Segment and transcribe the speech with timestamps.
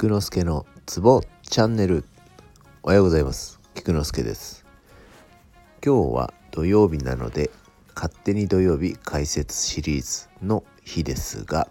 [0.00, 2.04] 菊之助のツボチャンネル。
[2.84, 3.58] おはようございます。
[3.74, 4.64] 菊之助です。
[5.84, 7.50] 今日は土曜日なので
[7.96, 11.66] 勝手に土曜日解説シリーズの日ですが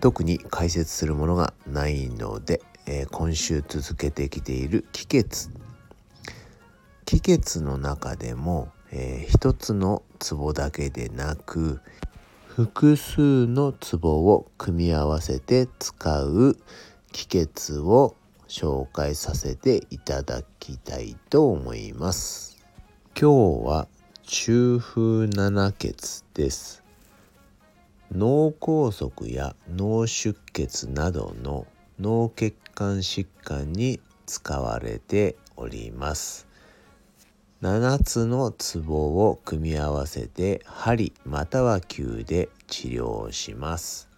[0.00, 5.48] 特に解説するものがないので、えー、今週続けてきている気血。
[7.06, 11.80] 気血の中でも、えー、一つのツボだけでなく
[12.56, 16.56] 複数のツボを組み合わせて使う
[17.10, 18.14] 気血を
[18.46, 22.56] 紹介させていただきたいと思います。
[23.20, 23.88] 今日は
[24.22, 26.84] 中風七血です。
[28.12, 31.66] 脳梗塞や脳出血などの
[31.98, 36.46] 脳血管疾患に使われております。
[37.62, 44.08] 7つのツボを組み合わせて針または球で治療します。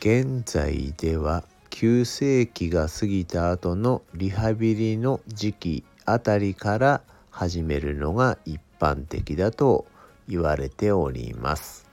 [0.00, 9.86] 現在では急性期が過ぎた後のリハビリの時期あたりから始めるのが一般的だと
[10.28, 11.88] 言われております。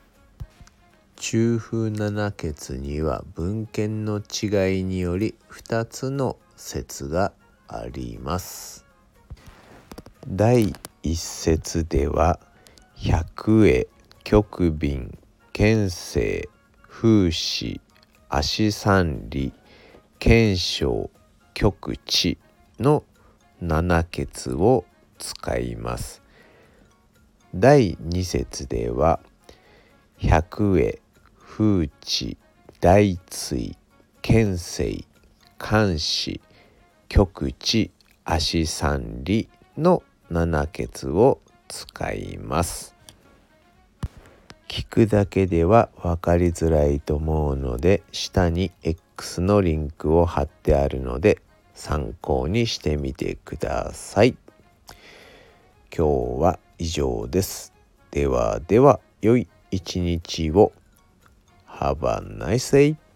[1.16, 7.34] 中風七血には文献の違いにより2つの説が
[7.68, 8.87] あります。
[10.30, 12.38] 第一節では
[12.98, 13.88] 百会
[14.26, 15.18] 極便
[15.54, 16.50] 県政
[16.82, 17.80] 風刺
[18.28, 19.54] 足三里
[20.20, 21.10] 検証
[21.54, 22.38] 極地
[22.78, 23.06] の
[23.62, 24.84] 七血を
[25.18, 26.22] 使います。
[27.56, 29.22] 第二節では
[30.18, 31.00] 百会
[31.40, 32.38] 風地
[32.82, 33.78] 大椎
[34.22, 35.08] 県政
[35.58, 36.42] 監視
[37.08, 37.92] 極地
[38.26, 39.48] 足三里
[39.78, 42.96] の七血を使います。
[44.68, 51.42] 聞くだけでは分かりづらいと思うので下に X のリンクを貼ってあるので
[51.74, 54.36] 参考にしてみてください。
[55.96, 57.74] 今日は以上です。
[58.12, 60.74] ではでは良い一日を。
[61.80, 63.07] Have a nice day